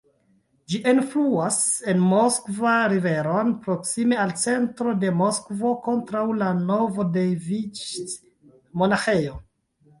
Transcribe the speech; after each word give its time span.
Ĝi 0.71 0.77
enfluas 0.91 1.57
en 1.93 2.01
Moskva-riveron 2.13 3.53
proksime 3.67 4.19
al 4.25 4.33
centro 4.45 4.97
de 5.05 5.13
Moskvo, 5.21 5.77
kontraŭ 5.91 6.27
la 6.43 6.51
Novodeviĉij-monaĥejo. 6.65 9.41